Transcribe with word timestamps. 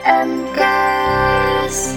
MCAS. 0.00 1.92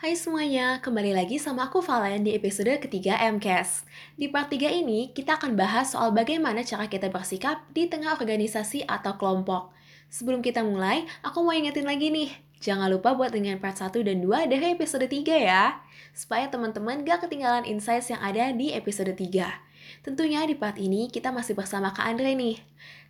Hai 0.00 0.16
semuanya, 0.16 0.80
kembali 0.80 1.12
lagi 1.12 1.36
sama 1.36 1.68
aku 1.68 1.84
Valen 1.84 2.24
di 2.24 2.32
episode 2.32 2.72
ketiga 2.80 3.20
MCAS. 3.20 3.84
Di 4.16 4.32
part 4.32 4.48
3 4.48 4.72
ini, 4.72 5.12
kita 5.12 5.36
akan 5.36 5.60
bahas 5.60 5.92
soal 5.92 6.16
bagaimana 6.16 6.64
cara 6.64 6.88
kita 6.88 7.12
bersikap 7.12 7.68
di 7.76 7.84
tengah 7.84 8.16
organisasi 8.16 8.88
atau 8.88 9.20
kelompok. 9.20 9.76
Sebelum 10.08 10.40
kita 10.40 10.64
mulai, 10.64 11.04
aku 11.20 11.44
mau 11.44 11.52
ingetin 11.52 11.84
lagi 11.84 12.08
nih, 12.08 12.32
jangan 12.64 12.88
lupa 12.88 13.12
buat 13.12 13.28
dengan 13.28 13.60
part 13.60 13.76
1 13.76 13.92
dan 14.00 14.24
2 14.24 14.48
dari 14.48 14.72
episode 14.72 15.04
3 15.04 15.36
ya, 15.36 15.84
supaya 16.16 16.48
teman-teman 16.48 17.04
gak 17.04 17.28
ketinggalan 17.28 17.68
insights 17.68 18.08
yang 18.08 18.24
ada 18.24 18.56
di 18.56 18.72
episode 18.72 19.12
3. 19.12 19.67
Tentunya 20.04 20.44
di 20.44 20.54
part 20.54 20.76
ini 20.76 21.08
kita 21.08 21.32
masih 21.34 21.58
bersama 21.58 21.90
Kak 21.92 22.04
Andre 22.04 22.32
nih. 22.34 22.56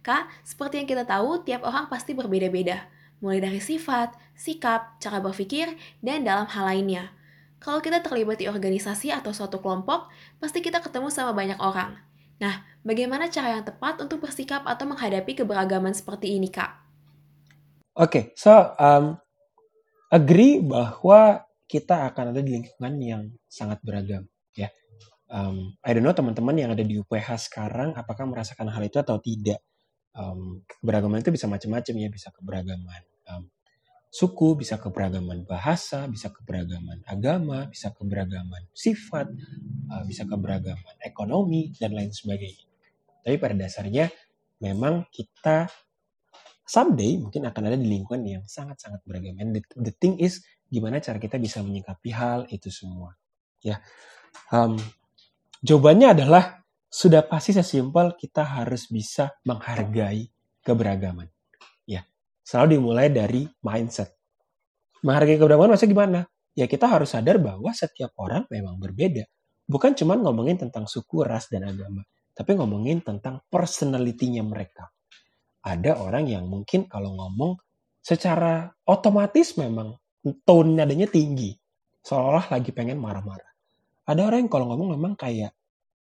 Kak, 0.02 0.30
seperti 0.46 0.82
yang 0.82 0.88
kita 0.88 1.04
tahu, 1.04 1.42
tiap 1.42 1.66
orang 1.66 1.90
pasti 1.90 2.14
berbeda-beda. 2.14 2.86
Mulai 3.18 3.42
dari 3.42 3.60
sifat, 3.60 4.14
sikap, 4.38 4.96
cara 5.02 5.18
berpikir, 5.18 5.74
dan 6.00 6.22
dalam 6.22 6.46
hal 6.46 6.64
lainnya. 6.70 7.10
Kalau 7.58 7.82
kita 7.82 7.98
terlibat 7.98 8.38
di 8.38 8.46
organisasi 8.46 9.10
atau 9.10 9.34
suatu 9.34 9.58
kelompok, 9.58 10.06
pasti 10.38 10.62
kita 10.62 10.78
ketemu 10.78 11.10
sama 11.10 11.34
banyak 11.34 11.58
orang. 11.58 11.98
Nah, 12.38 12.62
bagaimana 12.86 13.26
cara 13.26 13.58
yang 13.58 13.66
tepat 13.66 13.98
untuk 13.98 14.22
bersikap 14.22 14.62
atau 14.62 14.86
menghadapi 14.86 15.42
keberagaman 15.42 15.90
seperti 15.90 16.38
ini, 16.38 16.46
Kak? 16.46 16.70
Oke, 17.98 18.06
okay, 18.06 18.24
so 18.38 18.54
um, 18.78 19.18
agree 20.14 20.62
bahwa 20.62 21.42
kita 21.66 22.06
akan 22.14 22.30
ada 22.30 22.40
di 22.40 22.54
lingkungan 22.54 22.94
yang 23.02 23.22
sangat 23.50 23.82
beragam 23.82 24.30
um, 25.28 25.76
I 25.84 25.92
don't 25.94 26.04
know 26.04 26.16
teman-teman 26.16 26.56
yang 26.56 26.70
ada 26.72 26.84
di 26.84 26.98
UPH 26.98 27.48
sekarang 27.48 27.94
apakah 27.96 28.24
merasakan 28.28 28.72
hal 28.72 28.82
itu 28.84 28.98
atau 29.00 29.20
tidak. 29.20 29.60
Um, 30.18 30.66
keberagaman 30.66 31.22
itu 31.22 31.30
bisa 31.30 31.46
macam-macam 31.46 31.94
ya, 31.94 32.08
bisa 32.10 32.28
keberagaman 32.34 33.02
um, 33.30 33.46
suku, 34.08 34.58
bisa 34.58 34.80
keberagaman 34.80 35.44
bahasa, 35.44 36.08
bisa 36.08 36.32
keberagaman 36.32 37.04
agama, 37.06 37.68
bisa 37.68 37.92
keberagaman 37.92 38.66
sifat, 38.72 39.28
uh, 39.92 40.02
bisa 40.08 40.24
keberagaman 40.24 40.96
ekonomi 41.04 41.70
dan 41.76 41.94
lain 41.94 42.10
sebagainya. 42.10 42.66
Tapi 43.22 43.36
pada 43.36 43.54
dasarnya 43.54 44.08
memang 44.58 45.06
kita 45.12 45.68
someday 46.64 47.20
mungkin 47.20 47.46
akan 47.48 47.62
ada 47.68 47.76
di 47.78 47.88
lingkungan 47.88 48.24
yang 48.24 48.44
sangat-sangat 48.48 49.04
beragam. 49.04 49.36
And 49.38 49.56
the, 49.56 49.62
the 49.76 49.94
thing 49.94 50.18
is 50.18 50.42
gimana 50.68 51.00
cara 51.00 51.20
kita 51.20 51.36
bisa 51.40 51.60
menyikapi 51.64 52.10
hal 52.12 52.48
itu 52.48 52.68
semua. 52.72 53.16
Ya, 53.60 53.80
um, 54.52 54.78
Jawabannya 55.58 56.14
adalah 56.14 56.62
sudah 56.86 57.26
pasti 57.26 57.50
sesimpel 57.50 58.14
kita 58.14 58.46
harus 58.46 58.86
bisa 58.86 59.34
menghargai 59.42 60.30
keberagaman. 60.62 61.26
Ya, 61.82 62.06
selalu 62.46 62.78
dimulai 62.78 63.10
dari 63.10 63.42
mindset. 63.66 64.14
Menghargai 65.02 65.34
keberagaman 65.34 65.74
maksudnya 65.74 65.92
gimana? 65.94 66.20
Ya 66.54 66.70
kita 66.70 66.86
harus 66.86 67.10
sadar 67.14 67.42
bahwa 67.42 67.74
setiap 67.74 68.14
orang 68.18 68.46
memang 68.50 68.78
berbeda. 68.78 69.26
Bukan 69.66 69.98
cuma 69.98 70.14
ngomongin 70.14 70.62
tentang 70.62 70.86
suku, 70.86 71.26
ras, 71.26 71.50
dan 71.50 71.66
agama. 71.66 72.06
Tapi 72.32 72.54
ngomongin 72.54 73.02
tentang 73.02 73.42
personality-nya 73.50 74.46
mereka. 74.46 74.94
Ada 75.66 75.98
orang 75.98 76.30
yang 76.30 76.46
mungkin 76.46 76.86
kalau 76.86 77.18
ngomong 77.18 77.58
secara 77.98 78.70
otomatis 78.86 79.58
memang 79.58 79.98
tone 80.46 80.70
nadanya 80.78 81.10
tinggi. 81.10 81.50
Seolah-olah 82.00 82.46
lagi 82.54 82.70
pengen 82.70 83.02
marah-marah. 83.02 83.47
Ada 84.08 84.24
orang 84.24 84.48
yang 84.48 84.50
kalau 84.50 84.72
ngomong 84.72 84.96
memang 84.96 85.12
kayak 85.20 85.52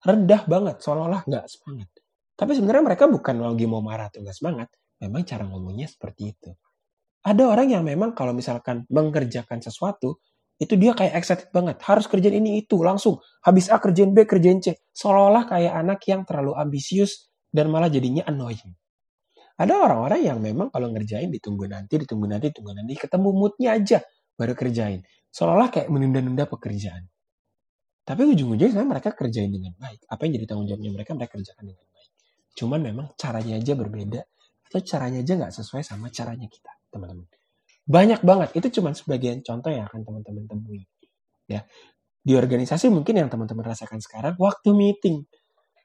rendah 0.07 0.47
banget, 0.47 0.79
seolah-olah 0.79 1.27
nggak 1.27 1.45
semangat. 1.51 1.91
Tapi 2.39 2.53
sebenarnya 2.55 2.85
mereka 2.87 3.05
bukan 3.11 3.37
lagi 3.43 3.67
mau 3.67 3.83
marah 3.83 4.07
atau 4.09 4.23
nggak 4.23 4.37
semangat, 4.39 4.69
memang 5.03 5.27
cara 5.27 5.45
ngomongnya 5.45 5.91
seperti 5.91 6.31
itu. 6.31 6.51
Ada 7.21 7.43
orang 7.51 7.69
yang 7.69 7.85
memang 7.85 8.17
kalau 8.17 8.33
misalkan 8.33 8.89
mengerjakan 8.89 9.61
sesuatu, 9.61 10.23
itu 10.61 10.77
dia 10.77 10.93
kayak 10.97 11.21
excited 11.21 11.49
banget. 11.53 11.81
Harus 11.85 12.09
kerjain 12.09 12.37
ini 12.37 12.65
itu 12.65 12.81
langsung. 12.81 13.21
Habis 13.45 13.73
A 13.73 13.77
kerjain 13.81 14.13
B, 14.13 14.25
kerjain 14.25 14.61
C. 14.61 14.77
Seolah-olah 14.93 15.49
kayak 15.49 15.73
anak 15.73 16.01
yang 16.09 16.25
terlalu 16.25 16.57
ambisius 16.57 17.33
dan 17.49 17.69
malah 17.69 17.89
jadinya 17.89 18.25
annoying. 18.29 18.73
Ada 19.61 19.77
orang-orang 19.77 20.21
yang 20.25 20.39
memang 20.41 20.73
kalau 20.73 20.89
ngerjain 20.93 21.29
ditunggu 21.29 21.69
nanti, 21.69 22.01
ditunggu 22.01 22.25
nanti, 22.25 22.49
ditunggu 22.53 22.73
nanti. 22.73 22.93
Ketemu 22.97 23.29
moodnya 23.33 23.77
aja 23.77 23.99
baru 24.37 24.57
kerjain. 24.57 25.05
Seolah-olah 25.29 25.69
kayak 25.69 25.89
menunda-nunda 25.93 26.49
pekerjaan. 26.49 27.05
Tapi 28.05 28.23
ujung-ujungnya 28.27 28.83
mereka 28.83 29.13
kerjain 29.15 29.53
dengan 29.53 29.77
baik. 29.77 30.09
Apa 30.09 30.27
yang 30.27 30.33
jadi 30.41 30.47
tanggung 30.49 30.67
jawabnya 30.67 30.91
mereka, 30.91 31.11
mereka 31.15 31.33
kerjakan 31.39 31.65
dengan 31.71 31.87
baik. 31.95 32.11
Cuman 32.57 32.81
memang 32.83 33.07
caranya 33.15 33.55
aja 33.61 33.73
berbeda. 33.77 34.21
Atau 34.71 34.81
caranya 34.87 35.19
aja 35.23 35.33
nggak 35.35 35.53
sesuai 35.55 35.83
sama 35.83 36.11
caranya 36.15 36.47
kita, 36.47 36.71
teman-teman. 36.95 37.27
Banyak 37.91 38.21
banget. 38.23 38.49
Itu 38.55 38.81
cuma 38.81 38.95
sebagian 38.95 39.43
contoh 39.43 39.71
yang 39.71 39.91
akan 39.91 40.07
teman-teman 40.07 40.45
temui. 40.47 40.87
Ya. 41.51 41.67
Di 42.23 42.37
organisasi 42.37 42.87
mungkin 42.93 43.19
yang 43.19 43.29
teman-teman 43.33 43.67
rasakan 43.67 43.99
sekarang, 43.99 44.39
waktu 44.39 44.71
meeting. 44.71 45.27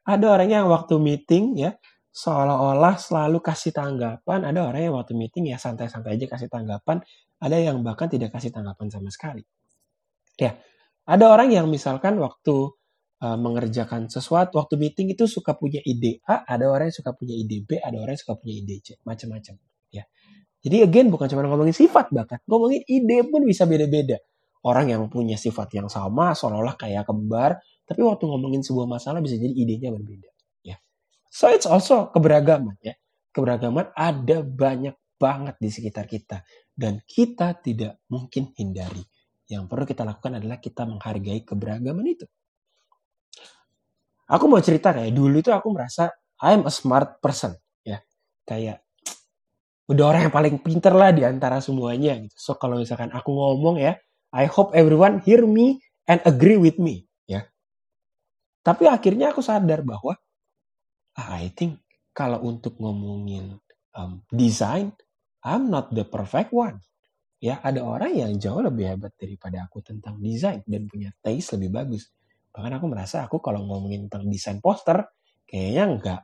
Ada 0.05 0.37
orang 0.37 0.49
yang 0.53 0.65
waktu 0.69 1.01
meeting 1.01 1.57
ya, 1.57 1.73
seolah-olah 2.13 3.01
selalu 3.01 3.41
kasih 3.41 3.73
tanggapan. 3.73 4.45
Ada 4.45 4.59
orang 4.69 4.81
yang 4.85 4.95
waktu 5.01 5.17
meeting 5.17 5.49
ya 5.49 5.57
santai-santai 5.57 6.21
aja 6.21 6.29
kasih 6.29 6.47
tanggapan. 6.51 7.01
Ada 7.41 7.57
yang 7.57 7.81
bahkan 7.81 8.05
tidak 8.05 8.37
kasih 8.37 8.53
tanggapan 8.53 8.87
sama 8.93 9.09
sekali. 9.09 9.41
Ya, 10.37 10.59
ada 11.05 11.25
orang 11.29 11.53
yang 11.53 11.69
misalkan 11.69 12.17
waktu 12.17 12.73
uh, 13.21 13.37
mengerjakan 13.37 14.09
sesuatu, 14.09 14.57
waktu 14.57 14.75
meeting 14.81 15.13
itu 15.13 15.29
suka 15.29 15.53
punya 15.53 15.79
ide 15.85 16.19
A, 16.25 16.41
ada 16.45 16.65
orang 16.69 16.89
yang 16.89 16.97
suka 16.97 17.13
punya 17.13 17.37
ide 17.37 17.61
B, 17.61 17.77
ada 17.77 18.01
orang 18.01 18.17
yang 18.17 18.23
suka 18.25 18.35
punya 18.41 18.53
ide 18.57 18.75
C, 18.81 18.87
macam-macam. 19.05 19.55
Ya. 19.93 20.03
Jadi 20.65 20.81
again 20.81 21.13
bukan 21.13 21.29
cuma 21.29 21.45
ngomongin 21.45 21.77
sifat 21.77 22.09
bahkan, 22.09 22.41
ngomongin 22.49 22.81
ide 22.89 23.21
pun 23.29 23.45
bisa 23.45 23.69
beda-beda. 23.69 24.17
Orang 24.65 24.89
yang 24.89 25.05
punya 25.13 25.37
sifat 25.37 25.77
yang 25.77 25.85
sama, 25.93 26.33
seolah-olah 26.33 26.73
kayak 26.73 27.05
kembar, 27.05 27.61
tapi 27.85 28.01
waktu 28.01 28.25
ngomongin 28.25 28.65
sebuah 28.65 28.89
masalah 28.89 29.21
bisa 29.21 29.37
jadi 29.37 29.53
idenya 29.53 29.93
berbeda. 29.93 30.29
Ya. 30.65 30.81
So 31.29 31.53
it's 31.53 31.69
also 31.69 32.09
keberagaman 32.09 32.81
ya. 32.81 32.97
Keberagaman 33.29 33.93
ada 33.93 34.41
banyak 34.41 34.97
banget 35.21 35.55
di 35.61 35.69
sekitar 35.69 36.09
kita 36.09 36.41
dan 36.73 37.05
kita 37.05 37.61
tidak 37.61 38.01
mungkin 38.09 38.51
hindari. 38.57 39.05
Yang 39.45 39.63
perlu 39.69 39.85
kita 39.85 40.01
lakukan 40.01 40.41
adalah 40.41 40.57
kita 40.57 40.89
menghargai 40.89 41.45
keberagaman 41.45 42.05
itu. 42.09 42.25
Aku 44.25 44.49
mau 44.49 44.57
cerita 44.57 44.89
kayak 44.89 45.13
dulu 45.13 45.37
itu 45.37 45.53
aku 45.53 45.69
merasa 45.69 46.09
I'm 46.41 46.65
a 46.65 46.73
smart 46.73 47.21
person 47.21 47.53
ya. 47.85 48.01
Kayak 48.41 48.81
udah 49.85 50.05
orang 50.09 50.21
yang 50.29 50.33
paling 50.33 50.55
pinter 50.65 50.97
lah 50.97 51.13
di 51.13 51.21
antara 51.21 51.61
semuanya 51.61 52.17
gitu. 52.17 52.33
So 52.33 52.51
kalau 52.57 52.81
misalkan 52.81 53.13
aku 53.13 53.29
ngomong 53.29 53.77
ya, 53.77 54.01
I 54.33 54.49
hope 54.49 54.73
everyone 54.73 55.21
hear 55.21 55.45
me 55.45 55.77
and 56.09 56.25
agree 56.25 56.57
with 56.57 56.81
me 56.81 57.05
ya. 57.29 57.45
Tapi 58.65 58.89
akhirnya 58.89 59.29
aku 59.29 59.45
sadar 59.45 59.85
bahwa 59.85 60.17
ah, 61.21 61.37
I 61.37 61.53
think 61.53 61.85
kalau 62.17 62.41
untuk 62.41 62.81
ngomongin 62.81 63.61
um, 63.93 64.25
design, 64.33 64.89
I'm 65.45 65.69
not 65.69 65.93
the 65.93 66.01
perfect 66.01 66.49
one 66.49 66.81
ya 67.45 67.61
ada 67.61 67.85
orang 67.85 68.17
yang 68.17 68.31
jauh 68.41 68.57
lebih 68.65 68.97
hebat 68.97 69.13
daripada 69.13 69.69
aku 69.69 69.85
tentang 69.85 70.17
desain 70.17 70.65
dan 70.65 70.89
punya 70.89 71.13
taste 71.21 71.53
lebih 71.53 71.77
bagus. 71.77 72.09
Bahkan 72.49 72.81
aku 72.81 72.85
merasa 72.89 73.21
aku 73.21 73.37
kalau 73.37 73.61
ngomongin 73.69 74.09
tentang 74.09 74.25
desain 74.25 74.57
poster 74.57 75.05
kayaknya 75.45 75.83
nggak 75.93 76.21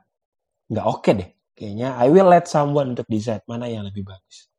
nggak 0.74 0.86
oke 0.90 0.98
okay 0.98 1.12
deh. 1.14 1.30
Kayaknya 1.54 1.88
I 1.94 2.10
will 2.10 2.26
let 2.26 2.50
someone 2.50 2.98
untuk 2.98 3.06
desain 3.06 3.38
mana 3.46 3.70
yang 3.70 3.86
lebih 3.86 4.02
bagus. 4.02 4.50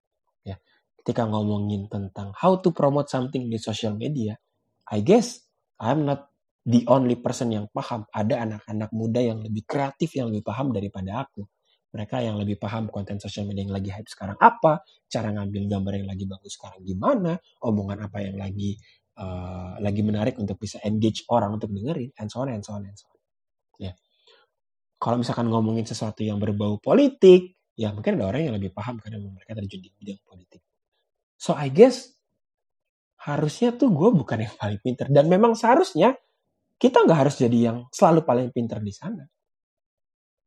Ya, 0.48 0.56
ketika 1.04 1.28
ngomongin 1.28 1.92
tentang 1.92 2.32
how 2.32 2.56
to 2.64 2.72
promote 2.72 3.12
something 3.12 3.52
di 3.52 3.60
social 3.60 4.00
media, 4.00 4.40
I 4.88 5.04
guess 5.04 5.44
I'm 5.84 6.08
not 6.08 6.32
the 6.64 6.88
only 6.88 7.20
person 7.20 7.52
yang 7.52 7.68
paham. 7.76 8.08
Ada 8.08 8.48
anak-anak 8.48 8.90
muda 8.96 9.20
yang 9.20 9.44
lebih 9.44 9.68
kreatif 9.68 10.16
yang 10.16 10.32
lebih 10.32 10.48
paham 10.48 10.72
daripada 10.72 11.28
aku 11.28 11.44
mereka 11.94 12.18
yang 12.26 12.42
lebih 12.42 12.58
paham 12.58 12.90
konten 12.90 13.22
sosial 13.22 13.46
media 13.46 13.70
yang 13.70 13.76
lagi 13.78 13.94
hype 13.94 14.10
sekarang 14.10 14.34
apa, 14.42 14.82
cara 15.06 15.30
ngambil 15.30 15.70
gambar 15.70 15.94
yang 16.02 16.08
lagi 16.10 16.26
bagus 16.26 16.58
sekarang 16.58 16.82
gimana, 16.82 17.38
omongan 17.62 18.10
apa 18.10 18.18
yang 18.26 18.36
lagi 18.42 18.74
uh, 19.22 19.78
lagi 19.78 20.02
menarik 20.02 20.42
untuk 20.42 20.58
bisa 20.58 20.82
engage 20.82 21.22
orang 21.30 21.54
untuk 21.54 21.70
dengerin, 21.70 22.10
and 22.18 22.34
so 22.34 22.42
on, 22.42 22.50
and 22.50 22.66
so 22.66 22.74
on, 22.74 22.82
and 22.82 22.98
so 22.98 23.06
on. 23.14 23.22
Ya. 23.78 23.94
Kalau 24.98 25.22
misalkan 25.22 25.46
ngomongin 25.54 25.86
sesuatu 25.86 26.26
yang 26.26 26.42
berbau 26.42 26.82
politik, 26.82 27.62
ya 27.78 27.94
mungkin 27.94 28.18
ada 28.18 28.34
orang 28.34 28.50
yang 28.50 28.56
lebih 28.58 28.74
paham 28.74 28.98
karena 28.98 29.22
mereka 29.22 29.54
terjun 29.54 29.86
di 29.86 29.94
bidang 29.94 30.22
politik. 30.26 30.66
So 31.38 31.54
I 31.54 31.70
guess 31.70 32.10
harusnya 33.24 33.72
tuh 33.78 33.94
gue 33.94 34.10
bukan 34.12 34.50
yang 34.50 34.56
paling 34.58 34.80
pinter 34.84 35.08
dan 35.08 35.32
memang 35.32 35.56
seharusnya 35.56 36.18
kita 36.76 37.08
nggak 37.08 37.20
harus 37.28 37.36
jadi 37.40 37.72
yang 37.72 37.78
selalu 37.88 38.28
paling 38.28 38.48
pinter 38.52 38.84
di 38.84 38.92
sana 38.92 39.24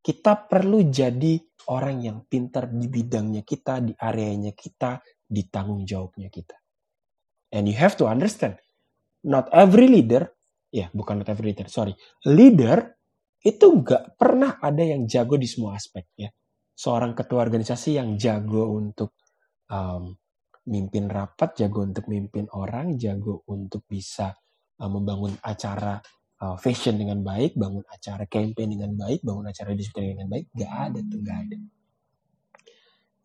kita 0.06 0.46
perlu 0.46 0.86
jadi 0.86 1.34
orang 1.74 1.98
yang 1.98 2.18
pintar 2.30 2.70
di 2.70 2.86
bidangnya 2.86 3.42
kita, 3.42 3.82
di 3.82 3.90
areanya 3.90 4.54
kita, 4.54 5.02
di 5.26 5.42
tanggung 5.50 5.82
jawabnya 5.82 6.30
kita. 6.30 6.54
And 7.50 7.66
you 7.66 7.74
have 7.74 7.98
to 7.98 8.06
understand, 8.06 8.62
not 9.26 9.50
every 9.50 9.90
leader, 9.90 10.30
ya 10.70 10.86
bukan 10.94 11.26
not 11.26 11.28
every 11.34 11.50
leader, 11.50 11.66
sorry, 11.66 11.98
leader 12.22 12.94
itu 13.42 13.66
nggak 13.66 14.14
pernah 14.14 14.62
ada 14.62 14.82
yang 14.86 15.10
jago 15.10 15.34
di 15.34 15.50
semua 15.50 15.74
aspek 15.74 16.06
ya. 16.14 16.30
seorang 16.76 17.16
ketua 17.16 17.40
organisasi 17.40 17.96
yang 17.96 18.20
jago 18.20 18.78
untuk 18.78 19.16
um, 19.72 20.12
mimpin 20.68 21.08
rapat, 21.08 21.56
jago 21.56 21.82
untuk 21.82 22.06
mimpin 22.06 22.46
orang, 22.52 23.00
jago 23.00 23.42
untuk 23.48 23.88
bisa 23.88 24.36
uh, 24.78 24.90
membangun 24.90 25.34
acara 25.40 25.98
uh, 26.42 26.56
fashion 26.60 27.00
dengan 27.00 27.24
baik, 27.24 27.56
bangun 27.56 27.84
acara 27.88 28.24
campaign 28.28 28.76
dengan 28.76 28.92
baik, 28.96 29.24
bangun 29.24 29.46
acara 29.48 29.72
diskusi 29.72 30.12
dengan 30.12 30.28
baik, 30.28 30.52
gak 30.52 30.72
ada 30.72 31.00
tuh, 31.04 31.20
gak 31.24 31.38
ada. 31.48 31.56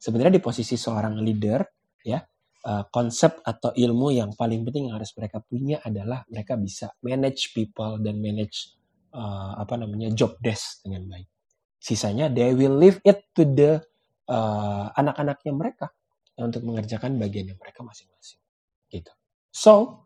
Sebenarnya 0.01 0.33
di 0.39 0.43
posisi 0.43 0.75
seorang 0.79 1.19
leader, 1.21 1.61
ya 2.01 2.17
uh, 2.65 2.83
konsep 2.89 3.41
atau 3.41 3.73
ilmu 3.73 4.13
yang 4.13 4.33
paling 4.33 4.65
penting 4.65 4.89
yang 4.89 4.97
harus 4.97 5.13
mereka 5.17 5.41
punya 5.41 5.81
adalah 5.81 6.25
mereka 6.29 6.57
bisa 6.57 6.93
manage 7.05 7.53
people 7.53 8.01
dan 8.01 8.17
manage 8.17 8.77
uh, 9.13 9.57
apa 9.61 9.77
namanya 9.77 10.09
job 10.13 10.37
desk 10.41 10.81
dengan 10.85 11.09
baik. 11.09 11.27
Sisanya 11.81 12.29
they 12.29 12.53
will 12.53 12.77
leave 12.77 13.01
it 13.05 13.29
to 13.33 13.45
the 13.45 13.81
uh, 14.29 14.85
anak-anaknya 14.93 15.53
mereka 15.53 15.87
untuk 16.37 16.65
mengerjakan 16.65 17.17
bagian 17.21 17.53
yang 17.53 17.59
mereka 17.61 17.85
masing-masing. 17.85 18.41
Gitu. 18.89 19.13
So, 19.51 20.05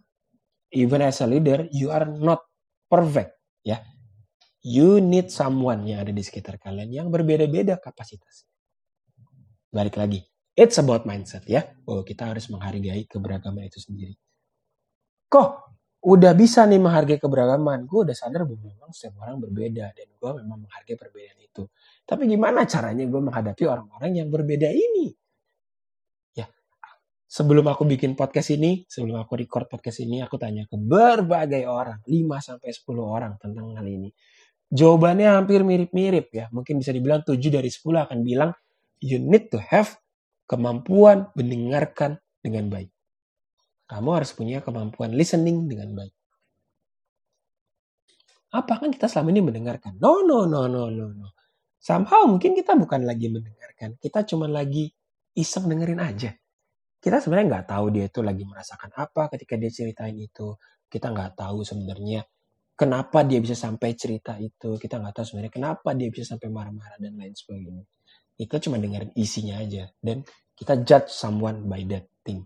even 0.73 0.99
as 1.05 1.23
a 1.23 1.27
leader, 1.29 1.69
you 1.71 1.93
are 1.93 2.07
not 2.07 2.43
perfect, 2.87 3.35
ya. 3.65 3.81
You 4.65 4.97
need 4.97 5.29
someone 5.29 5.85
yang 5.85 6.01
ada 6.01 6.09
di 6.09 6.25
sekitar 6.25 6.57
kalian 6.57 6.89
yang 6.89 7.07
berbeda-beda 7.13 7.77
kapasitas. 7.77 8.49
Balik 9.69 9.99
lagi, 9.99 10.25
it's 10.57 10.81
about 10.81 11.05
mindset 11.05 11.45
ya. 11.45 11.69
Oh, 11.85 12.01
kita 12.01 12.31
harus 12.33 12.49
menghargai 12.49 13.05
keberagaman 13.05 13.69
itu 13.69 13.77
sendiri. 13.77 14.17
Kok 15.29 15.49
udah 16.05 16.33
bisa 16.37 16.65
nih 16.65 16.81
menghargai 16.81 17.17
keberagaman? 17.21 17.85
Gue 17.85 18.09
udah 18.09 18.15
sadar 18.15 18.45
bahwa 18.45 18.61
memang 18.61 18.89
setiap 18.93 19.21
orang 19.25 19.41
berbeda 19.41 19.85
dan 19.93 20.07
gue 20.15 20.31
memang 20.41 20.65
menghargai 20.65 20.97
perbedaan 20.97 21.37
itu. 21.41 21.69
Tapi 22.05 22.23
gimana 22.29 22.63
caranya 22.65 23.05
gue 23.05 23.21
menghadapi 23.21 23.63
orang-orang 23.65 24.11
yang 24.17 24.29
berbeda 24.29 24.69
ini? 24.69 25.13
Sebelum 27.35 27.67
aku 27.67 27.83
bikin 27.83 28.15
podcast 28.15 28.55
ini, 28.55 28.87
sebelum 28.87 29.19
aku 29.19 29.35
record 29.35 29.67
podcast 29.67 29.99
ini, 29.99 30.23
aku 30.23 30.39
tanya 30.39 30.63
ke 30.63 30.79
berbagai 30.79 31.67
orang, 31.67 31.99
5 32.07 32.39
sampai 32.39 32.71
10 32.71 33.03
orang 33.03 33.35
tentang 33.35 33.75
hal 33.75 33.83
ini. 33.83 34.07
Jawabannya 34.71 35.35
hampir 35.35 35.67
mirip-mirip 35.67 36.31
ya. 36.31 36.47
Mungkin 36.55 36.79
bisa 36.79 36.95
dibilang 36.95 37.27
7 37.27 37.35
dari 37.51 37.67
10 37.67 38.07
akan 38.07 38.19
bilang 38.23 38.55
you 39.03 39.19
need 39.19 39.51
to 39.51 39.59
have 39.59 39.99
kemampuan 40.47 41.27
mendengarkan 41.35 42.23
dengan 42.39 42.71
baik. 42.71 42.89
Kamu 43.91 44.09
harus 44.15 44.31
punya 44.31 44.63
kemampuan 44.63 45.11
listening 45.11 45.67
dengan 45.67 45.91
baik. 45.91 46.15
Apa 48.55 48.79
kan 48.79 48.95
kita 48.95 49.11
selama 49.11 49.35
ini 49.35 49.41
mendengarkan? 49.43 49.99
No, 49.99 50.23
no, 50.23 50.47
no, 50.47 50.71
no, 50.71 50.87
no, 50.87 51.11
no. 51.11 51.27
Somehow 51.83 52.23
mungkin 52.25 52.55
kita 52.55 52.79
bukan 52.79 53.03
lagi 53.03 53.27
mendengarkan. 53.27 53.99
Kita 53.99 54.23
cuma 54.23 54.47
lagi 54.47 54.89
iseng 55.35 55.67
dengerin 55.67 55.99
aja 55.99 56.31
kita 57.05 57.21
sebenarnya 57.21 57.47
nggak 57.53 57.67
tahu 57.69 57.85
dia 57.93 58.09
itu 58.09 58.25
lagi 58.25 58.41
merasakan 58.49 58.89
apa 58.97 59.29
ketika 59.37 59.53
dia 59.61 59.69
ceritain 59.69 60.17
itu. 60.17 60.57
Kita 60.89 61.13
nggak 61.13 61.37
tahu 61.37 61.61
sebenarnya 61.61 62.25
kenapa 62.73 63.21
dia 63.21 63.37
bisa 63.37 63.53
sampai 63.53 63.93
cerita 63.93 64.33
itu. 64.41 64.73
Kita 64.81 64.97
nggak 64.97 65.13
tahu 65.13 65.25
sebenarnya 65.29 65.53
kenapa 65.53 65.93
dia 65.93 66.09
bisa 66.09 66.33
sampai 66.33 66.49
marah-marah 66.49 66.97
dan 66.97 67.13
lain 67.13 67.37
sebagainya. 67.37 67.85
Kita 68.33 68.57
cuma 68.57 68.81
dengerin 68.81 69.13
isinya 69.13 69.61
aja. 69.61 69.85
Dan 70.01 70.25
kita 70.57 70.81
judge 70.81 71.13
someone 71.13 71.69
by 71.69 71.85
that 71.85 72.09
thing. 72.25 72.41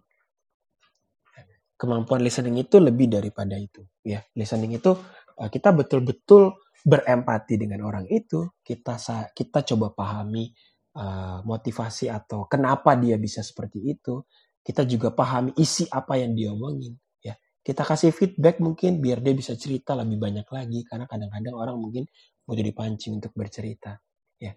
Kemampuan 1.79 2.19
listening 2.19 2.59
itu 2.59 2.83
lebih 2.83 3.07
daripada 3.07 3.55
itu. 3.55 3.87
ya 4.03 4.19
Listening 4.35 4.75
itu 4.75 4.91
eh, 5.39 5.47
kita 5.47 5.71
betul-betul 5.71 6.51
berempati 6.83 7.55
dengan 7.55 7.87
orang 7.87 8.11
itu. 8.11 8.59
Kita 8.59 8.99
kita 9.31 9.63
coba 9.63 9.95
pahami 9.95 10.51
uh, 10.99 11.39
motivasi 11.47 12.11
atau 12.11 12.43
kenapa 12.51 12.99
dia 12.99 13.15
bisa 13.15 13.39
seperti 13.39 13.95
itu 13.95 14.19
kita 14.69 14.85
juga 14.85 15.09
pahami 15.09 15.57
isi 15.57 15.89
apa 15.89 16.21
yang 16.21 16.37
dia 16.37 16.53
omongin 16.53 16.93
ya. 17.25 17.33
Kita 17.65 17.81
kasih 17.81 18.13
feedback 18.13 18.61
mungkin 18.61 19.01
biar 19.01 19.17
dia 19.17 19.33
bisa 19.33 19.57
cerita 19.57 19.97
lebih 19.97 20.21
banyak 20.21 20.45
lagi 20.45 20.85
karena 20.85 21.09
kadang-kadang 21.09 21.57
orang 21.57 21.73
mungkin 21.81 22.05
mau 22.45 22.53
jadi 22.53 22.69
pancing 22.69 23.17
untuk 23.17 23.33
bercerita 23.33 23.97
ya. 24.37 24.53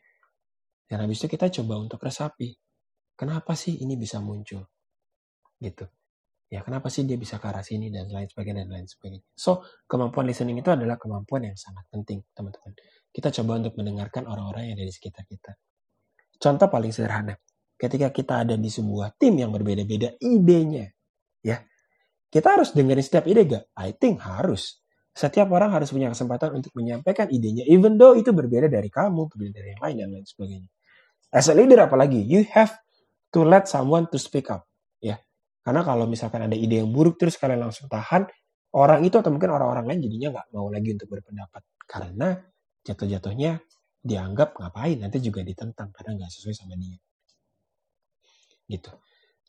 Dan 0.84 1.08
habis 1.08 1.16
itu 1.16 1.32
kita 1.32 1.48
coba 1.48 1.80
untuk 1.80 1.96
resapi 1.96 2.52
kenapa 3.16 3.56
sih 3.56 3.80
ini 3.80 3.96
bisa 3.96 4.20
muncul 4.20 4.68
gitu. 5.56 5.88
Ya 6.52 6.60
kenapa 6.60 6.92
sih 6.92 7.08
dia 7.08 7.16
bisa 7.16 7.40
ke 7.40 7.48
arah 7.48 7.64
sini 7.64 7.88
dan 7.88 8.12
lain 8.12 8.28
sebagainya 8.28 8.68
dan 8.68 8.84
lain 8.84 8.84
sebagainya. 8.84 9.24
So 9.32 9.64
kemampuan 9.88 10.28
listening 10.28 10.60
itu 10.60 10.68
adalah 10.68 11.00
kemampuan 11.00 11.48
yang 11.48 11.56
sangat 11.56 11.88
penting 11.88 12.20
teman-teman. 12.36 12.76
Kita 13.08 13.32
coba 13.32 13.64
untuk 13.64 13.80
mendengarkan 13.80 14.28
orang-orang 14.28 14.68
yang 14.68 14.76
ada 14.76 14.84
di 14.84 14.92
sekitar 14.92 15.24
kita. 15.24 15.56
Contoh 16.36 16.68
paling 16.68 16.92
sederhana 16.92 17.32
ketika 17.82 18.14
kita 18.14 18.46
ada 18.46 18.54
di 18.54 18.70
sebuah 18.70 19.18
tim 19.18 19.42
yang 19.42 19.50
berbeda-beda 19.50 20.14
idenya, 20.22 20.86
ya. 21.42 21.58
Kita 22.32 22.54
harus 22.54 22.70
dengerin 22.72 23.02
setiap 23.02 23.26
ide 23.26 23.42
gak? 23.44 23.64
I 23.74 23.90
think 23.92 24.22
harus. 24.22 24.80
Setiap 25.12 25.50
orang 25.52 25.74
harus 25.74 25.92
punya 25.92 26.08
kesempatan 26.08 26.56
untuk 26.56 26.72
menyampaikan 26.78 27.28
idenya, 27.28 27.66
even 27.68 28.00
though 28.00 28.16
itu 28.16 28.32
berbeda 28.32 28.70
dari 28.70 28.88
kamu, 28.88 29.28
berbeda 29.28 29.52
dari 29.52 29.68
yang 29.76 29.82
lain, 29.82 29.96
dan 29.98 30.08
lain 30.16 30.24
sebagainya. 30.24 30.70
As 31.34 31.50
a 31.50 31.54
leader 31.58 31.84
apalagi, 31.84 32.22
you 32.22 32.46
have 32.54 32.72
to 33.34 33.44
let 33.44 33.68
someone 33.68 34.08
to 34.08 34.16
speak 34.16 34.48
up. 34.48 34.64
ya. 35.02 35.20
Karena 35.60 35.84
kalau 35.84 36.08
misalkan 36.08 36.48
ada 36.48 36.56
ide 36.56 36.80
yang 36.80 36.88
buruk, 36.88 37.20
terus 37.20 37.36
kalian 37.36 37.68
langsung 37.68 37.92
tahan, 37.92 38.24
orang 38.72 39.04
itu 39.04 39.20
atau 39.20 39.28
mungkin 39.28 39.52
orang-orang 39.52 39.84
lain 39.92 40.00
jadinya 40.08 40.40
nggak 40.40 40.46
mau 40.56 40.72
lagi 40.72 40.96
untuk 40.96 41.12
berpendapat. 41.12 41.60
Karena 41.84 42.32
jatuh-jatuhnya 42.88 43.60
dianggap 44.00 44.56
ngapain, 44.56 44.96
nanti 44.96 45.20
juga 45.20 45.44
ditentang 45.44 45.92
karena 45.92 46.24
nggak 46.24 46.30
sesuai 46.32 46.56
sama 46.56 46.80
dia 46.80 46.96
gitu. 48.72 48.92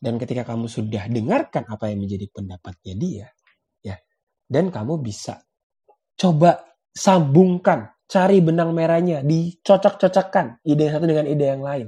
Dan 0.04 0.20
ketika 0.20 0.44
kamu 0.44 0.68
sudah 0.68 1.08
dengarkan 1.08 1.64
apa 1.72 1.88
yang 1.88 2.04
menjadi 2.04 2.28
pendapatnya 2.28 2.94
dia, 3.00 3.28
ya, 3.80 3.96
dan 4.52 4.68
kamu 4.68 5.00
bisa 5.00 5.40
coba 6.20 6.60
sambungkan, 6.92 7.88
cari 8.06 8.44
benang 8.44 8.76
merahnya, 8.76 9.24
dicocok-cocokkan 9.24 10.60
ide 10.68 10.92
satu 10.92 11.08
dengan 11.08 11.26
ide 11.32 11.46
yang 11.56 11.64
lain. 11.64 11.88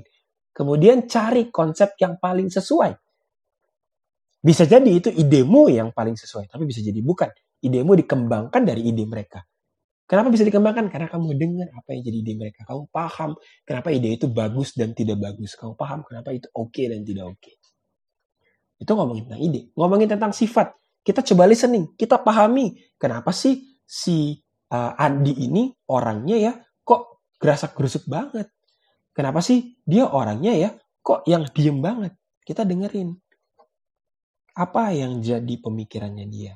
Kemudian 0.56 1.12
cari 1.12 1.52
konsep 1.52 2.00
yang 2.00 2.16
paling 2.16 2.48
sesuai. 2.48 2.96
Bisa 4.40 4.64
jadi 4.64 4.88
itu 4.88 5.12
idemu 5.12 5.68
yang 5.68 5.92
paling 5.92 6.16
sesuai, 6.16 6.48
tapi 6.48 6.64
bisa 6.64 6.80
jadi 6.80 7.02
bukan. 7.04 7.28
Idemu 7.60 7.98
dikembangkan 8.00 8.62
dari 8.64 8.88
ide 8.88 9.04
mereka. 9.04 9.44
Kenapa 10.06 10.30
bisa 10.30 10.46
dikembangkan? 10.46 10.86
Karena 10.94 11.10
kamu 11.10 11.34
dengar 11.34 11.68
apa 11.74 11.98
yang 11.98 12.06
jadi 12.06 12.18
ide 12.22 12.34
mereka. 12.38 12.62
Kamu 12.62 12.94
paham 12.94 13.34
kenapa 13.66 13.90
ide 13.90 14.14
itu 14.14 14.30
bagus 14.30 14.78
dan 14.78 14.94
tidak 14.94 15.18
bagus. 15.18 15.58
Kamu 15.58 15.74
paham 15.74 16.06
kenapa 16.06 16.30
itu 16.30 16.46
oke 16.54 16.70
okay 16.70 16.86
dan 16.94 17.02
tidak 17.02 17.26
oke. 17.34 17.42
Okay. 17.42 17.58
Itu 18.78 18.94
ngomongin 18.94 19.26
tentang 19.26 19.42
ide. 19.42 19.62
Ngomongin 19.74 20.10
tentang 20.14 20.30
sifat. 20.30 20.78
Kita 21.02 21.26
coba 21.26 21.50
listening. 21.50 21.98
Kita 21.98 22.22
pahami 22.22 22.78
kenapa 23.02 23.34
sih 23.34 23.82
si 23.82 24.38
uh, 24.70 24.94
Andi 24.94 25.34
ini 25.42 25.74
orangnya 25.90 26.38
ya 26.38 26.54
kok 26.86 27.26
gerasak 27.42 27.74
gerusuk 27.74 28.06
banget. 28.06 28.54
Kenapa 29.10 29.42
sih 29.42 29.82
dia 29.82 30.06
orangnya 30.06 30.54
ya 30.54 30.70
kok 31.02 31.26
yang 31.26 31.50
diem 31.50 31.82
banget. 31.82 32.14
Kita 32.46 32.62
dengerin. 32.62 33.10
Apa 34.54 34.94
yang 34.94 35.18
jadi 35.18 35.58
pemikirannya 35.58 36.30
dia? 36.30 36.54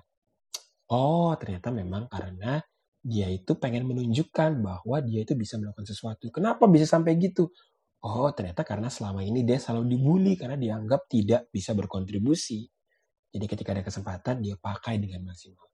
Oh 0.93 1.33
ternyata 1.33 1.73
memang 1.73 2.05
karena 2.05 2.61
dia 2.99 3.31
itu 3.31 3.55
pengen 3.55 3.87
menunjukkan 3.87 4.59
bahwa 4.59 4.97
dia 4.99 5.23
itu 5.23 5.33
bisa 5.35 5.55
melakukan 5.55 5.87
sesuatu. 5.87 6.27
Kenapa 6.29 6.67
bisa 6.67 6.85
sampai 6.85 7.15
gitu? 7.15 7.51
Oh, 7.99 8.31
ternyata 8.31 8.63
karena 8.63 8.87
selama 8.87 9.23
ini 9.23 9.43
dia 9.43 9.59
selalu 9.59 9.95
dibully 9.95 10.33
karena 10.39 10.55
dianggap 10.55 11.07
tidak 11.11 11.51
bisa 11.51 11.75
berkontribusi. 11.75 12.63
Jadi 13.29 13.45
ketika 13.45 13.75
ada 13.75 13.83
kesempatan 13.83 14.39
dia 14.43 14.55
pakai 14.55 14.99
dengan 14.99 15.27
maksimal. 15.27 15.67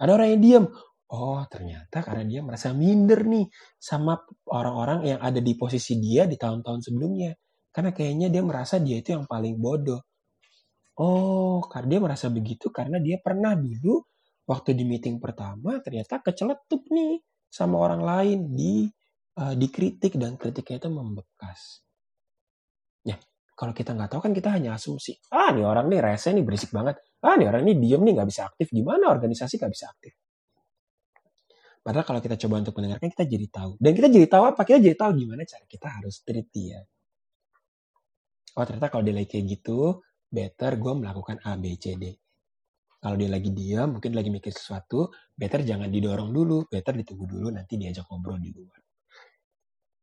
Ada 0.00 0.10
orang 0.16 0.28
yang 0.36 0.42
diam. 0.44 0.64
Oh, 1.10 1.42
ternyata 1.50 2.06
karena 2.06 2.22
dia 2.22 2.40
merasa 2.44 2.70
minder 2.70 3.26
nih 3.26 3.50
sama 3.80 4.14
orang-orang 4.46 5.16
yang 5.16 5.20
ada 5.20 5.42
di 5.42 5.58
posisi 5.58 5.98
dia 5.98 6.24
di 6.28 6.38
tahun-tahun 6.38 6.80
sebelumnya. 6.86 7.34
Karena 7.74 7.90
kayaknya 7.90 8.28
dia 8.30 8.42
merasa 8.46 8.78
dia 8.78 9.00
itu 9.02 9.16
yang 9.16 9.26
paling 9.26 9.58
bodoh. 9.58 10.00
Oh, 11.00 11.64
karena 11.66 11.96
dia 11.96 12.00
merasa 12.04 12.26
begitu 12.28 12.68
karena 12.68 13.00
dia 13.00 13.16
pernah 13.18 13.56
dulu 13.56 14.04
waktu 14.50 14.74
di 14.74 14.82
meeting 14.82 15.22
pertama 15.22 15.78
ternyata 15.78 16.18
keceletup 16.18 16.82
nih 16.90 17.22
sama 17.46 17.78
orang 17.78 18.02
lain 18.02 18.38
di 18.50 18.90
uh, 19.38 19.54
dikritik 19.54 20.18
dan 20.18 20.34
kritiknya 20.34 20.82
itu 20.82 20.90
membekas. 20.90 21.86
Ya, 23.06 23.14
kalau 23.54 23.70
kita 23.70 23.94
nggak 23.94 24.10
tahu 24.10 24.20
kan 24.26 24.32
kita 24.34 24.50
hanya 24.50 24.74
asumsi. 24.74 25.22
Ah, 25.30 25.54
nih 25.54 25.62
orang 25.62 25.86
nih 25.86 26.02
rese 26.02 26.34
nih 26.34 26.42
berisik 26.42 26.74
banget. 26.74 26.98
Ah, 27.22 27.38
nih 27.38 27.46
orang 27.46 27.62
ini 27.62 27.78
diem 27.78 28.02
nih 28.02 28.12
nggak 28.18 28.28
bisa 28.28 28.50
aktif. 28.50 28.74
Gimana 28.74 29.06
organisasi 29.06 29.54
nggak 29.54 29.72
bisa 29.72 29.86
aktif? 29.86 30.12
Padahal 31.80 32.04
kalau 32.04 32.20
kita 32.20 32.36
coba 32.36 32.60
untuk 32.60 32.76
mendengarkan 32.76 33.08
kita 33.08 33.24
jadi 33.24 33.46
tahu. 33.48 33.72
Dan 33.80 33.96
kita 33.96 34.08
jadi 34.12 34.26
tahu 34.28 34.44
apa? 34.52 34.60
Kita 34.68 34.78
jadi 34.82 34.96
tahu 34.98 35.10
gimana 35.16 35.42
cara 35.48 35.64
kita 35.64 35.88
harus 35.88 36.20
treat 36.26 36.48
dia. 36.52 36.84
Oh 38.58 38.64
ternyata 38.66 38.92
kalau 38.92 39.06
dia 39.06 39.16
kayak 39.16 39.44
gitu, 39.46 40.04
better 40.28 40.76
gue 40.76 40.92
melakukan 40.92 41.40
A, 41.46 41.56
B, 41.56 41.80
C, 41.80 41.96
D. 41.96 42.12
Kalau 43.00 43.16
dia 43.16 43.32
lagi 43.32 43.48
diam, 43.56 43.96
mungkin 43.96 44.12
lagi 44.12 44.28
mikir 44.28 44.52
sesuatu, 44.52 45.08
better 45.32 45.64
jangan 45.64 45.88
didorong 45.88 46.28
dulu, 46.36 46.68
better 46.68 46.92
ditunggu 47.00 47.24
dulu 47.24 47.48
nanti 47.48 47.80
diajak 47.80 48.04
ngobrol 48.04 48.36
di 48.36 48.52
luar. 48.52 48.80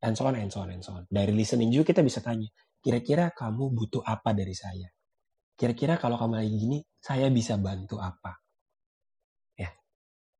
and 0.01 0.13
so 0.13 0.29
on, 0.29 0.37
and 0.37 0.53
so 0.53 0.61
on, 0.61 0.69
and 0.69 0.81
so 0.85 0.93
on. 0.93 1.05
Dari 1.09 1.33
listening 1.33 1.73
juga 1.73 1.93
kita 1.93 2.05
bisa 2.05 2.21
tanya, 2.21 2.49
kira-kira 2.81 3.33
kamu 3.33 3.73
butuh 3.73 4.01
apa 4.05 4.33
dari 4.33 4.53
saya? 4.53 4.89
Kira-kira 5.57 5.97
kalau 5.97 6.21
kamu 6.21 6.37
lagi 6.37 6.53
gini, 6.53 6.77
saya 7.01 7.33
bisa 7.33 7.57
bantu 7.57 7.97
apa? 7.97 8.37
Ya, 9.57 9.73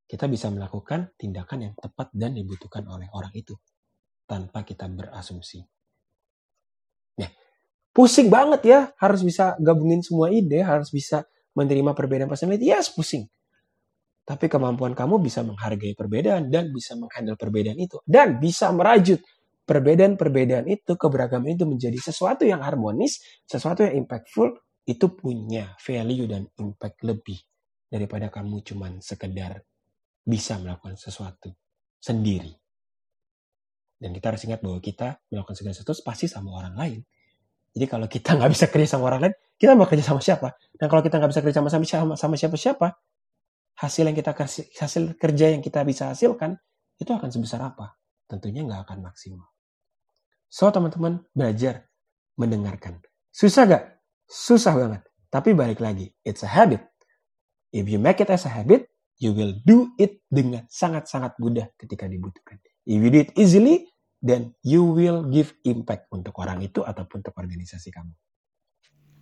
kita 0.06 0.30
bisa 0.30 0.54
melakukan 0.54 1.14
tindakan 1.18 1.60
yang 1.70 1.74
tepat 1.74 2.14
dan 2.14 2.38
dibutuhkan 2.38 2.86
oleh 2.86 3.10
orang 3.14 3.34
itu 3.34 3.58
tanpa 4.30 4.62
kita 4.62 4.86
berasumsi. 4.86 5.66
Ya, 7.18 7.34
pusing 7.98 8.30
banget 8.30 8.62
ya, 8.62 8.80
harus 9.02 9.26
bisa 9.26 9.58
gabungin 9.58 10.06
semua 10.06 10.30
ide, 10.30 10.62
harus 10.62 10.94
bisa 10.94 11.26
menerima 11.58 11.98
perbedaan 11.98 12.30
personality. 12.30 12.70
Yes, 12.70 12.94
pusing. 12.94 13.26
Tapi 14.28 14.46
kemampuan 14.46 14.94
kamu 14.94 15.24
bisa 15.24 15.42
menghargai 15.42 15.98
perbedaan 15.98 16.54
dan 16.54 16.70
bisa 16.70 16.94
menghandle 16.94 17.40
perbedaan 17.40 17.80
itu. 17.82 17.98
Dan 18.06 18.38
bisa 18.38 18.70
merajut 18.70 19.18
perbedaan-perbedaan 19.66 20.68
itu, 20.70 20.94
keberagaman 20.94 21.58
itu 21.58 21.66
menjadi 21.66 21.98
sesuatu 21.98 22.46
yang 22.46 22.62
harmonis, 22.62 23.24
sesuatu 23.48 23.88
yang 23.88 24.06
impactful, 24.06 24.54
itu 24.88 25.06
punya 25.16 25.76
value 25.80 26.28
dan 26.32 26.48
impact 26.60 27.04
lebih 27.04 27.40
daripada 27.88 28.32
kamu 28.32 28.64
cuman 28.64 29.04
sekedar 29.04 29.64
bisa 30.24 30.60
melakukan 30.60 30.96
sesuatu 30.96 31.52
sendiri. 32.00 32.52
Dan 33.98 34.14
kita 34.16 34.36
harus 34.36 34.44
ingat 34.48 34.64
bahwa 34.64 34.80
kita 34.80 35.20
melakukan 35.32 35.56
segala 35.56 35.74
sesuatu 35.76 36.04
pasti 36.04 36.28
sama 36.30 36.52
orang 36.56 36.76
lain. 36.76 37.00
Jadi 37.76 37.86
kalau 37.88 38.08
kita 38.08 38.34
nggak 38.40 38.52
bisa 38.52 38.66
kerja 38.72 38.88
sama 38.96 39.12
orang 39.12 39.28
lain, 39.28 39.36
kita 39.58 39.74
mau 39.74 39.90
kerja 39.90 40.06
sama 40.06 40.22
siapa? 40.22 40.54
Dan 40.78 40.88
kalau 40.88 41.02
kita 41.02 41.18
nggak 41.18 41.32
bisa 41.34 41.42
kerja 41.42 41.56
sama 41.60 41.70
sama 41.74 42.14
sama 42.16 42.36
siapa-siapa, 42.38 42.88
hasil 43.82 44.04
yang 44.06 44.18
kita 44.18 44.32
hasil 44.78 45.04
kerja 45.18 45.46
yang 45.54 45.62
kita 45.62 45.82
bisa 45.86 46.14
hasilkan 46.14 46.58
itu 46.98 47.10
akan 47.10 47.30
sebesar 47.30 47.62
apa? 47.62 47.98
Tentunya 48.30 48.66
nggak 48.66 48.86
akan 48.90 49.06
maksimal. 49.06 49.50
So 50.48 50.70
teman-teman 50.72 51.28
belajar 51.36 51.90
mendengarkan. 52.40 53.02
Susah 53.34 53.68
gak? 53.68 53.84
Susah 54.30 54.74
banget. 54.78 55.02
Tapi 55.28 55.52
balik 55.52 55.84
lagi, 55.84 56.08
it's 56.24 56.46
a 56.46 56.50
habit. 56.50 56.82
If 57.76 57.86
you 57.92 58.00
make 58.00 58.24
it 58.24 58.32
as 58.32 58.48
a 58.48 58.52
habit, 58.52 58.88
you 59.20 59.36
will 59.36 59.58
do 59.66 59.92
it 60.00 60.24
dengan 60.32 60.64
sangat-sangat 60.72 61.36
mudah 61.42 61.68
ketika 61.76 62.08
dibutuhkan. 62.08 62.64
If 62.88 63.04
you 63.04 63.12
do 63.12 63.20
it 63.28 63.36
easily, 63.36 63.92
then 64.24 64.56
you 64.64 64.88
will 64.88 65.28
give 65.28 65.52
impact 65.68 66.08
untuk 66.10 66.34
orang 66.40 66.64
itu 66.64 66.80
ataupun 66.80 67.20
untuk 67.22 67.36
organisasi 67.36 67.92
kamu. 67.92 68.14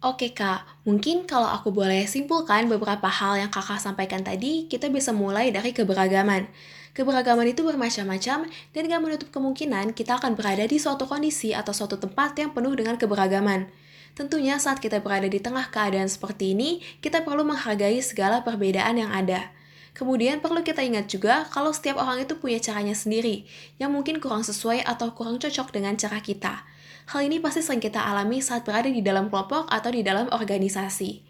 Oke 0.05 0.37
kak, 0.37 0.85
mungkin 0.85 1.25
kalau 1.25 1.49
aku 1.49 1.73
boleh 1.73 2.05
simpulkan 2.05 2.69
beberapa 2.69 3.09
hal 3.09 3.41
yang 3.41 3.49
kakak 3.49 3.81
sampaikan 3.81 4.21
tadi, 4.21 4.69
kita 4.69 4.85
bisa 4.93 5.09
mulai 5.09 5.49
dari 5.49 5.73
keberagaman. 5.73 6.45
Keberagaman 6.93 7.49
itu 7.49 7.65
bermacam-macam 7.65 8.45
dan 8.45 8.81
gak 8.85 9.01
menutup 9.01 9.33
kemungkinan 9.33 9.97
kita 9.97 10.21
akan 10.21 10.37
berada 10.37 10.61
di 10.69 10.77
suatu 10.77 11.09
kondisi 11.09 11.57
atau 11.57 11.73
suatu 11.73 11.97
tempat 11.97 12.37
yang 12.37 12.53
penuh 12.53 12.77
dengan 12.77 13.01
keberagaman. 13.01 13.65
Tentunya 14.13 14.61
saat 14.61 14.77
kita 14.77 15.01
berada 15.01 15.25
di 15.25 15.41
tengah 15.41 15.73
keadaan 15.73 16.05
seperti 16.05 16.53
ini, 16.53 16.85
kita 17.01 17.25
perlu 17.25 17.41
menghargai 17.41 17.97
segala 18.05 18.45
perbedaan 18.45 19.01
yang 19.01 19.09
ada. 19.09 19.54
Kemudian 19.95 20.43
perlu 20.43 20.59
kita 20.59 20.83
ingat 20.83 21.07
juga 21.07 21.47
kalau 21.47 21.71
setiap 21.71 22.03
orang 22.03 22.27
itu 22.27 22.35
punya 22.35 22.59
caranya 22.59 22.91
sendiri, 22.91 23.47
yang 23.79 23.95
mungkin 23.95 24.19
kurang 24.19 24.43
sesuai 24.43 24.83
atau 24.83 25.15
kurang 25.15 25.39
cocok 25.39 25.71
dengan 25.71 25.95
cara 25.95 26.19
kita. 26.19 26.67
Hal 27.15 27.23
ini 27.23 27.39
pasti 27.39 27.63
sering 27.63 27.79
kita 27.79 28.03
alami 28.03 28.43
saat 28.43 28.67
berada 28.67 28.91
di 28.91 28.99
dalam 28.99 29.31
kelompok 29.31 29.71
atau 29.71 29.89
di 29.95 30.03
dalam 30.03 30.27
organisasi. 30.27 31.23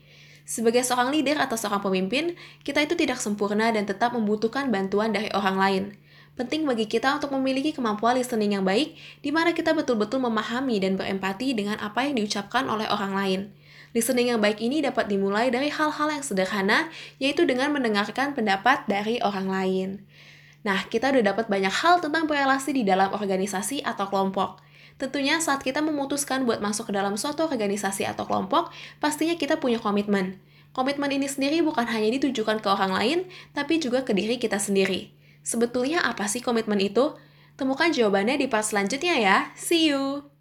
Sebagai 0.49 0.81
seorang 0.81 1.13
leader 1.13 1.37
atau 1.37 1.53
seorang 1.53 1.81
pemimpin, 1.81 2.33
kita 2.65 2.81
itu 2.81 2.97
tidak 2.97 3.21
sempurna 3.21 3.69
dan 3.69 3.85
tetap 3.85 4.17
membutuhkan 4.17 4.73
bantuan 4.73 5.13
dari 5.13 5.29
orang 5.37 5.57
lain. 5.61 5.83
Penting 6.33 6.65
bagi 6.65 6.89
kita 6.89 7.21
untuk 7.21 7.37
memiliki 7.37 7.69
kemampuan 7.69 8.17
listening 8.17 8.57
yang 8.57 8.65
baik, 8.65 8.97
di 9.21 9.29
mana 9.29 9.53
kita 9.53 9.77
betul-betul 9.77 10.19
memahami 10.25 10.81
dan 10.81 10.97
berempati 10.97 11.53
dengan 11.53 11.77
apa 11.77 12.09
yang 12.09 12.17
diucapkan 12.17 12.65
oleh 12.65 12.89
orang 12.89 13.13
lain. 13.13 13.41
Listening 13.95 14.35
yang 14.35 14.43
baik 14.43 14.59
ini 14.59 14.83
dapat 14.83 15.07
dimulai 15.07 15.47
dari 15.47 15.71
hal-hal 15.71 16.11
yang 16.11 16.19
sederhana, 16.19 16.91
yaitu 17.15 17.47
dengan 17.47 17.71
mendengarkan 17.71 18.35
pendapat 18.35 18.83
dari 18.91 19.23
orang 19.23 19.47
lain. 19.47 19.89
Nah, 20.67 20.83
kita 20.91 21.15
udah 21.15 21.31
dapat 21.31 21.47
banyak 21.47 21.71
hal 21.71 22.03
tentang 22.03 22.27
relasi 22.27 22.75
di 22.75 22.83
dalam 22.83 23.15
organisasi 23.15 23.87
atau 23.87 24.11
kelompok. 24.11 24.59
Tentunya 24.99 25.39
saat 25.39 25.63
kita 25.63 25.79
memutuskan 25.79 26.43
buat 26.43 26.59
masuk 26.59 26.91
ke 26.91 26.93
dalam 26.95 27.15
suatu 27.15 27.47
organisasi 27.47 28.03
atau 28.03 28.27
kelompok, 28.27 28.67
pastinya 28.99 29.39
kita 29.39 29.63
punya 29.63 29.79
komitmen. 29.79 30.43
Komitmen 30.75 31.07
ini 31.15 31.31
sendiri 31.31 31.63
bukan 31.63 31.87
hanya 31.87 32.19
ditujukan 32.19 32.59
ke 32.59 32.67
orang 32.67 32.91
lain, 32.91 33.19
tapi 33.55 33.79
juga 33.79 34.03
ke 34.03 34.11
diri 34.11 34.35
kita 34.35 34.59
sendiri. 34.59 35.15
Sebetulnya 35.39 36.03
apa 36.03 36.27
sih 36.27 36.43
komitmen 36.43 36.83
itu? 36.83 37.15
Temukan 37.55 37.95
jawabannya 37.95 38.43
di 38.43 38.51
part 38.51 38.67
selanjutnya 38.67 39.15
ya. 39.15 39.37
See 39.55 39.87
you! 39.87 40.34